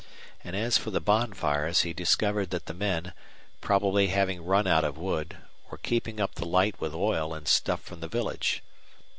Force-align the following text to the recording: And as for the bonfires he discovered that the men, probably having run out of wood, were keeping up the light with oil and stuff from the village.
And 0.43 0.55
as 0.55 0.79
for 0.79 0.89
the 0.89 0.99
bonfires 0.99 1.81
he 1.81 1.93
discovered 1.93 2.49
that 2.49 2.65
the 2.65 2.73
men, 2.73 3.13
probably 3.59 4.07
having 4.07 4.43
run 4.43 4.65
out 4.65 4.83
of 4.83 4.97
wood, 4.97 5.37
were 5.69 5.77
keeping 5.77 6.19
up 6.19 6.33
the 6.33 6.45
light 6.47 6.81
with 6.81 6.95
oil 6.95 7.35
and 7.35 7.47
stuff 7.47 7.83
from 7.83 7.99
the 7.99 8.07
village. 8.07 8.63